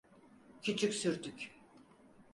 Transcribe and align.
Küçük 0.61 0.93
sürtük. 0.93 1.51